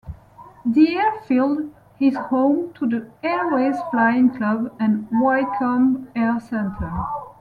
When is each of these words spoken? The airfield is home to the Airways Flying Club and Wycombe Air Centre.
The 0.65 0.95
airfield 0.97 1.71
is 1.99 2.15
home 2.15 2.73
to 2.73 2.87
the 2.89 3.11
Airways 3.21 3.75
Flying 3.91 4.31
Club 4.35 4.73
and 4.79 5.07
Wycombe 5.11 6.07
Air 6.15 6.39
Centre. 6.39 6.91